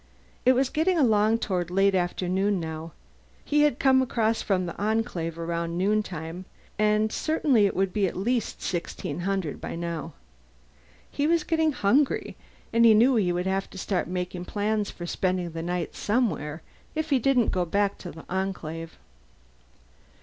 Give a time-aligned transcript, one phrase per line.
[0.47, 2.93] It was getting along toward late afternoon now;
[3.45, 6.45] he had come across from the Enclave around noontime,
[6.79, 10.13] and certainly it was at least 1600 by now.
[11.11, 12.35] He was getting hungry
[12.73, 16.63] and he knew he would have to start making plans for spending the night somewhere,
[16.95, 18.97] if he didn't go back to the Enclave.